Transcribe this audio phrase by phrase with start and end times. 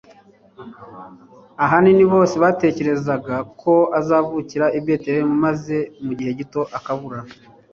[1.63, 7.19] Ahanini bose batekerezaga ko azavukira i Betelehemu, maze mu gihe gito akabura;